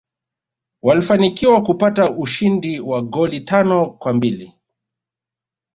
[0.81, 4.53] walfanikiwa kupata ushindi wa goli tano kwambili